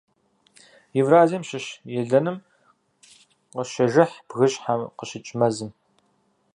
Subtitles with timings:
[1.01, 1.65] Евразием щыщ
[1.99, 2.37] елэным
[3.53, 5.69] къыщежыхь бгыщхьэм къыщыкӀ мэзым.